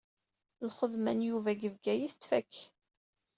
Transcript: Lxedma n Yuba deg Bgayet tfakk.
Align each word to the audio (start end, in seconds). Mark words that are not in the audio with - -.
Lxedma 0.67 1.13
n 1.17 1.19
Yuba 1.27 1.51
deg 1.53 1.71
Bgayet 1.75 2.13
tfakk. 2.17 2.53